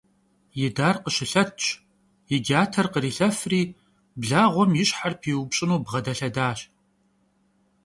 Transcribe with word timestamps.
Yidar 0.59 0.95
khışılhetş, 1.03 1.65
yi 2.29 2.37
cater 2.47 2.87
khrilhefri 2.93 3.61
blağuem 4.19 4.71
yi 4.77 4.85
şher 4.89 5.13
piupş'ınu 5.21 5.77
bğedelhedaş. 5.85 6.59